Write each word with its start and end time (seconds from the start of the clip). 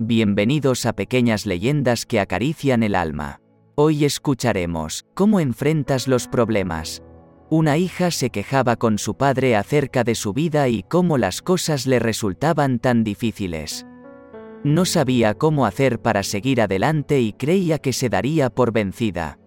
Bienvenidos 0.00 0.86
a 0.86 0.92
pequeñas 0.92 1.44
leyendas 1.44 2.06
que 2.06 2.20
acarician 2.20 2.84
el 2.84 2.94
alma. 2.94 3.40
Hoy 3.74 4.04
escucharemos 4.04 5.04
cómo 5.14 5.40
enfrentas 5.40 6.06
los 6.06 6.28
problemas. 6.28 7.02
Una 7.50 7.78
hija 7.78 8.12
se 8.12 8.30
quejaba 8.30 8.76
con 8.76 8.98
su 8.98 9.16
padre 9.16 9.56
acerca 9.56 10.04
de 10.04 10.14
su 10.14 10.32
vida 10.32 10.68
y 10.68 10.84
cómo 10.84 11.18
las 11.18 11.42
cosas 11.42 11.88
le 11.88 11.98
resultaban 11.98 12.78
tan 12.78 13.02
difíciles. 13.02 13.86
No 14.62 14.84
sabía 14.84 15.34
cómo 15.34 15.66
hacer 15.66 16.00
para 16.00 16.22
seguir 16.22 16.60
adelante 16.60 17.20
y 17.20 17.32
creía 17.32 17.80
que 17.80 17.92
se 17.92 18.08
daría 18.08 18.50
por 18.50 18.70
vencida. 18.70 19.40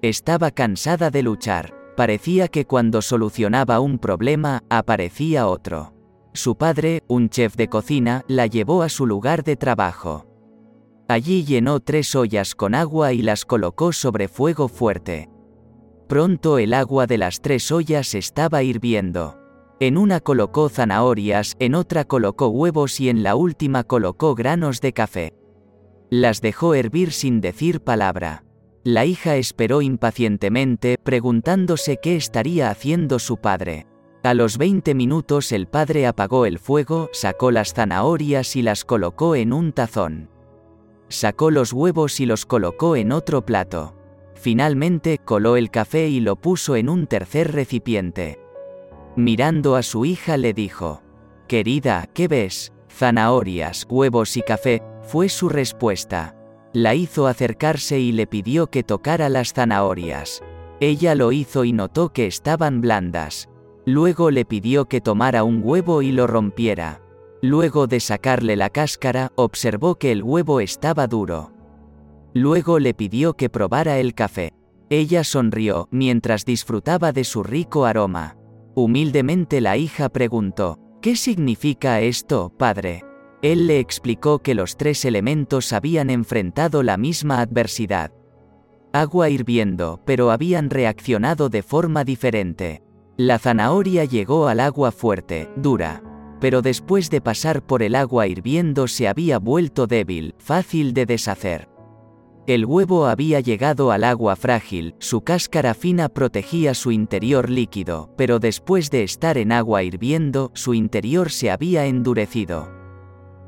Estaba 0.00 0.52
cansada 0.52 1.10
de 1.10 1.24
luchar, 1.24 1.74
parecía 1.96 2.46
que 2.46 2.66
cuando 2.66 3.02
solucionaba 3.02 3.80
un 3.80 3.98
problema, 3.98 4.62
aparecía 4.70 5.48
otro. 5.48 5.92
Su 6.34 6.56
padre, 6.56 7.02
un 7.08 7.28
chef 7.28 7.56
de 7.56 7.68
cocina, 7.68 8.24
la 8.26 8.46
llevó 8.46 8.82
a 8.82 8.88
su 8.88 9.06
lugar 9.06 9.44
de 9.44 9.56
trabajo. 9.56 10.26
Allí 11.06 11.44
llenó 11.44 11.80
tres 11.80 12.14
ollas 12.14 12.54
con 12.54 12.74
agua 12.74 13.12
y 13.12 13.20
las 13.20 13.44
colocó 13.44 13.92
sobre 13.92 14.28
fuego 14.28 14.68
fuerte. 14.68 15.28
Pronto 16.08 16.58
el 16.58 16.72
agua 16.72 17.06
de 17.06 17.18
las 17.18 17.42
tres 17.42 17.70
ollas 17.70 18.14
estaba 18.14 18.62
hirviendo. 18.62 19.38
En 19.78 19.98
una 19.98 20.20
colocó 20.20 20.68
zanahorias, 20.68 21.54
en 21.58 21.74
otra 21.74 22.04
colocó 22.04 22.48
huevos 22.48 22.98
y 23.00 23.10
en 23.10 23.22
la 23.22 23.34
última 23.34 23.84
colocó 23.84 24.34
granos 24.34 24.80
de 24.80 24.92
café. 24.92 25.34
Las 26.08 26.40
dejó 26.40 26.74
hervir 26.74 27.12
sin 27.12 27.40
decir 27.40 27.80
palabra. 27.80 28.44
La 28.84 29.04
hija 29.04 29.36
esperó 29.36 29.82
impacientemente, 29.82 30.96
preguntándose 31.02 31.98
qué 32.02 32.16
estaría 32.16 32.70
haciendo 32.70 33.18
su 33.18 33.36
padre. 33.36 33.86
A 34.24 34.34
los 34.34 34.56
20 34.56 34.94
minutos 34.94 35.50
el 35.50 35.66
padre 35.66 36.06
apagó 36.06 36.46
el 36.46 36.60
fuego, 36.60 37.10
sacó 37.12 37.50
las 37.50 37.74
zanahorias 37.74 38.54
y 38.54 38.62
las 38.62 38.84
colocó 38.84 39.34
en 39.34 39.52
un 39.52 39.72
tazón. 39.72 40.28
Sacó 41.08 41.50
los 41.50 41.72
huevos 41.72 42.20
y 42.20 42.26
los 42.26 42.46
colocó 42.46 42.94
en 42.94 43.10
otro 43.10 43.44
plato. 43.44 43.96
Finalmente 44.36 45.18
coló 45.18 45.56
el 45.56 45.72
café 45.72 46.08
y 46.08 46.20
lo 46.20 46.36
puso 46.36 46.76
en 46.76 46.88
un 46.88 47.08
tercer 47.08 47.50
recipiente. 47.50 48.40
Mirando 49.16 49.74
a 49.74 49.82
su 49.82 50.04
hija 50.04 50.36
le 50.36 50.54
dijo, 50.54 51.02
Querida, 51.48 52.08
¿qué 52.14 52.28
ves? 52.28 52.72
Zanahorias, 52.88 53.88
huevos 53.90 54.36
y 54.36 54.42
café, 54.42 54.84
fue 55.02 55.28
su 55.28 55.48
respuesta. 55.48 56.36
La 56.72 56.94
hizo 56.94 57.26
acercarse 57.26 57.98
y 57.98 58.12
le 58.12 58.28
pidió 58.28 58.68
que 58.68 58.84
tocara 58.84 59.28
las 59.28 59.52
zanahorias. 59.52 60.42
Ella 60.78 61.16
lo 61.16 61.32
hizo 61.32 61.64
y 61.64 61.72
notó 61.72 62.12
que 62.12 62.26
estaban 62.26 62.80
blandas. 62.80 63.48
Luego 63.84 64.30
le 64.30 64.44
pidió 64.44 64.86
que 64.86 65.00
tomara 65.00 65.44
un 65.44 65.60
huevo 65.64 66.02
y 66.02 66.12
lo 66.12 66.26
rompiera. 66.26 67.00
Luego 67.40 67.88
de 67.88 67.98
sacarle 67.98 68.54
la 68.54 68.70
cáscara, 68.70 69.32
observó 69.34 69.96
que 69.96 70.12
el 70.12 70.22
huevo 70.22 70.60
estaba 70.60 71.08
duro. 71.08 71.52
Luego 72.34 72.78
le 72.78 72.94
pidió 72.94 73.34
que 73.34 73.50
probara 73.50 73.98
el 73.98 74.14
café. 74.14 74.52
Ella 74.90 75.24
sonrió, 75.24 75.88
mientras 75.90 76.44
disfrutaba 76.44 77.12
de 77.12 77.24
su 77.24 77.42
rico 77.42 77.84
aroma. 77.84 78.36
Humildemente 78.74 79.60
la 79.60 79.76
hija 79.76 80.08
preguntó, 80.08 80.78
¿Qué 81.00 81.16
significa 81.16 82.00
esto, 82.00 82.52
padre? 82.56 83.04
Él 83.42 83.66
le 83.66 83.80
explicó 83.80 84.38
que 84.38 84.54
los 84.54 84.76
tres 84.76 85.04
elementos 85.04 85.72
habían 85.72 86.10
enfrentado 86.10 86.84
la 86.84 86.96
misma 86.96 87.40
adversidad. 87.40 88.12
Agua 88.92 89.28
hirviendo, 89.28 90.00
pero 90.04 90.30
habían 90.30 90.70
reaccionado 90.70 91.48
de 91.48 91.64
forma 91.64 92.04
diferente. 92.04 92.82
La 93.24 93.38
zanahoria 93.38 94.04
llegó 94.04 94.48
al 94.48 94.58
agua 94.58 94.90
fuerte, 94.90 95.48
dura. 95.54 96.02
Pero 96.40 96.60
después 96.60 97.08
de 97.08 97.20
pasar 97.20 97.64
por 97.64 97.84
el 97.84 97.94
agua 97.94 98.26
hirviendo 98.26 98.88
se 98.88 99.06
había 99.06 99.38
vuelto 99.38 99.86
débil, 99.86 100.34
fácil 100.38 100.92
de 100.92 101.06
deshacer. 101.06 101.68
El 102.48 102.66
huevo 102.66 103.06
había 103.06 103.38
llegado 103.38 103.92
al 103.92 104.02
agua 104.02 104.34
frágil, 104.34 104.96
su 104.98 105.20
cáscara 105.20 105.74
fina 105.74 106.08
protegía 106.08 106.74
su 106.74 106.90
interior 106.90 107.48
líquido, 107.48 108.12
pero 108.16 108.40
después 108.40 108.90
de 108.90 109.04
estar 109.04 109.38
en 109.38 109.52
agua 109.52 109.84
hirviendo, 109.84 110.50
su 110.54 110.74
interior 110.74 111.30
se 111.30 111.52
había 111.52 111.86
endurecido. 111.86 112.72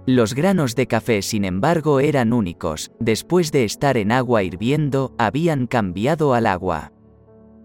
Los 0.06 0.34
granos 0.34 0.76
de 0.76 0.86
café, 0.86 1.20
sin 1.20 1.44
embargo, 1.44 1.98
eran 1.98 2.32
únicos, 2.32 2.92
después 3.00 3.50
de 3.50 3.64
estar 3.64 3.96
en 3.96 4.12
agua 4.12 4.44
hirviendo, 4.44 5.16
habían 5.18 5.66
cambiado 5.66 6.32
al 6.32 6.46
agua. 6.46 6.92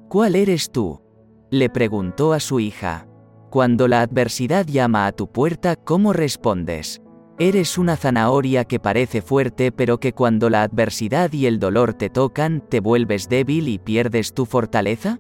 ¿Cuál 0.08 0.36
eres 0.36 0.72
tú? 0.72 1.03
Le 1.52 1.70
preguntó 1.70 2.34
a 2.34 2.40
su 2.40 2.60
hija. 2.60 3.08
Cuando 3.50 3.88
la 3.88 4.02
adversidad 4.02 4.68
llama 4.68 5.08
a 5.08 5.12
tu 5.12 5.32
puerta, 5.32 5.76
¿cómo 5.76 6.14
respondes? 6.14 7.02
Eres 7.40 7.78
una 7.78 7.96
zanahoria 7.96 8.66
que 8.66 8.80
parece 8.80 9.22
fuerte 9.22 9.72
pero 9.72 10.00
que 10.00 10.14
cuando 10.14 10.50
la 10.50 10.62
adversidad 10.64 11.32
y 11.32 11.46
el 11.46 11.58
dolor 11.58 11.94
te 11.94 12.10
tocan, 12.10 12.62
te 12.68 12.82
vuelves 12.82 13.30
débil 13.30 13.70
y 13.70 13.80
pierdes 13.80 14.34
tu 14.34 14.46
fortaleza? 14.46 15.20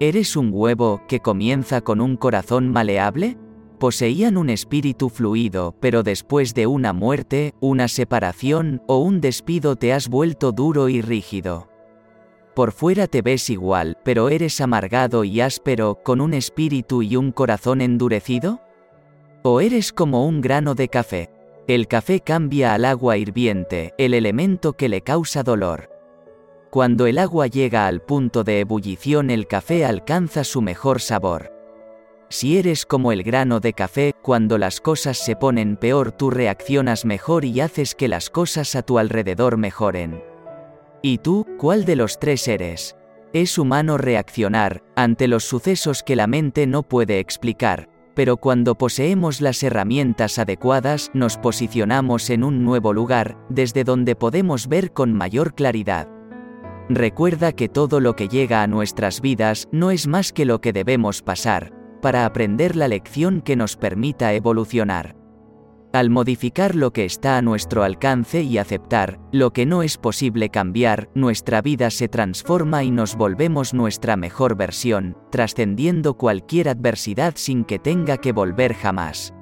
¿Eres 0.00 0.36
un 0.36 0.50
huevo 0.52 1.02
que 1.08 1.20
comienza 1.20 1.80
con 1.80 2.00
un 2.00 2.16
corazón 2.16 2.70
maleable? 2.70 3.38
Poseían 3.78 4.36
un 4.36 4.50
espíritu 4.50 5.08
fluido, 5.08 5.76
pero 5.80 6.02
después 6.02 6.54
de 6.54 6.66
una 6.66 6.92
muerte, 6.92 7.54
una 7.60 7.86
separación 7.88 8.82
o 8.88 8.98
un 8.98 9.20
despido 9.20 9.76
te 9.76 9.92
has 9.92 10.08
vuelto 10.08 10.50
duro 10.50 10.88
y 10.88 11.00
rígido. 11.00 11.68
Por 12.58 12.72
fuera 12.72 13.06
te 13.06 13.22
ves 13.22 13.50
igual, 13.50 13.96
pero 14.02 14.30
eres 14.30 14.60
amargado 14.60 15.22
y 15.22 15.40
áspero, 15.40 16.00
con 16.02 16.20
un 16.20 16.34
espíritu 16.34 17.02
y 17.02 17.14
un 17.14 17.30
corazón 17.30 17.80
endurecido? 17.80 18.60
¿O 19.44 19.60
eres 19.60 19.92
como 19.92 20.26
un 20.26 20.40
grano 20.40 20.74
de 20.74 20.88
café? 20.88 21.30
El 21.68 21.86
café 21.86 22.18
cambia 22.18 22.74
al 22.74 22.84
agua 22.84 23.16
hirviente, 23.16 23.94
el 23.96 24.12
elemento 24.12 24.72
que 24.72 24.88
le 24.88 25.02
causa 25.02 25.44
dolor. 25.44 25.88
Cuando 26.70 27.06
el 27.06 27.18
agua 27.18 27.46
llega 27.46 27.86
al 27.86 28.02
punto 28.02 28.42
de 28.42 28.58
ebullición 28.58 29.30
el 29.30 29.46
café 29.46 29.84
alcanza 29.84 30.42
su 30.42 30.60
mejor 30.60 31.00
sabor. 31.00 31.52
Si 32.28 32.58
eres 32.58 32.86
como 32.86 33.12
el 33.12 33.22
grano 33.22 33.60
de 33.60 33.72
café, 33.72 34.16
cuando 34.20 34.58
las 34.58 34.80
cosas 34.80 35.16
se 35.16 35.36
ponen 35.36 35.76
peor 35.76 36.10
tú 36.10 36.28
reaccionas 36.28 37.04
mejor 37.04 37.44
y 37.44 37.60
haces 37.60 37.94
que 37.94 38.08
las 38.08 38.30
cosas 38.30 38.74
a 38.74 38.82
tu 38.82 38.98
alrededor 38.98 39.58
mejoren. 39.58 40.27
¿Y 41.02 41.18
tú, 41.18 41.46
cuál 41.58 41.84
de 41.84 41.96
los 41.96 42.18
tres 42.18 42.48
eres? 42.48 42.96
Es 43.32 43.58
humano 43.58 43.98
reaccionar 43.98 44.82
ante 44.96 45.28
los 45.28 45.44
sucesos 45.44 46.02
que 46.02 46.16
la 46.16 46.26
mente 46.26 46.66
no 46.66 46.82
puede 46.82 47.20
explicar, 47.20 47.88
pero 48.14 48.36
cuando 48.36 48.74
poseemos 48.74 49.40
las 49.40 49.62
herramientas 49.62 50.40
adecuadas 50.40 51.10
nos 51.14 51.36
posicionamos 51.36 52.30
en 52.30 52.42
un 52.42 52.64
nuevo 52.64 52.92
lugar, 52.92 53.38
desde 53.48 53.84
donde 53.84 54.16
podemos 54.16 54.66
ver 54.66 54.92
con 54.92 55.12
mayor 55.12 55.54
claridad. 55.54 56.08
Recuerda 56.88 57.52
que 57.52 57.68
todo 57.68 58.00
lo 58.00 58.16
que 58.16 58.28
llega 58.28 58.62
a 58.62 58.66
nuestras 58.66 59.20
vidas 59.20 59.68
no 59.70 59.90
es 59.90 60.06
más 60.08 60.32
que 60.32 60.46
lo 60.46 60.60
que 60.60 60.72
debemos 60.72 61.22
pasar, 61.22 61.72
para 62.00 62.24
aprender 62.24 62.76
la 62.76 62.88
lección 62.88 63.40
que 63.42 63.56
nos 63.56 63.76
permita 63.76 64.32
evolucionar. 64.32 65.17
Al 65.92 66.10
modificar 66.10 66.74
lo 66.74 66.92
que 66.92 67.06
está 67.06 67.38
a 67.38 67.42
nuestro 67.42 67.82
alcance 67.82 68.42
y 68.42 68.58
aceptar 68.58 69.18
lo 69.32 69.54
que 69.54 69.64
no 69.64 69.82
es 69.82 69.96
posible 69.96 70.50
cambiar, 70.50 71.08
nuestra 71.14 71.62
vida 71.62 71.88
se 71.88 72.08
transforma 72.08 72.84
y 72.84 72.90
nos 72.90 73.16
volvemos 73.16 73.72
nuestra 73.72 74.16
mejor 74.16 74.54
versión, 74.54 75.16
trascendiendo 75.30 76.18
cualquier 76.18 76.68
adversidad 76.68 77.34
sin 77.36 77.64
que 77.64 77.78
tenga 77.78 78.18
que 78.18 78.32
volver 78.32 78.74
jamás. 78.74 79.32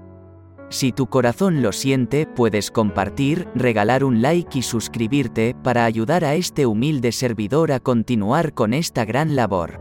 Si 0.68 0.92
tu 0.92 1.08
corazón 1.08 1.62
lo 1.62 1.72
siente, 1.72 2.26
puedes 2.26 2.70
compartir, 2.70 3.48
regalar 3.56 4.04
un 4.04 4.22
like 4.22 4.58
y 4.58 4.62
suscribirte 4.62 5.56
para 5.64 5.84
ayudar 5.84 6.24
a 6.24 6.34
este 6.34 6.64
humilde 6.64 7.10
servidor 7.10 7.72
a 7.72 7.80
continuar 7.80 8.54
con 8.54 8.72
esta 8.72 9.04
gran 9.04 9.34
labor. 9.34 9.80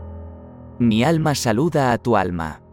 Mi 0.80 1.04
alma 1.04 1.36
saluda 1.36 1.92
a 1.92 1.98
tu 1.98 2.16
alma. 2.16 2.65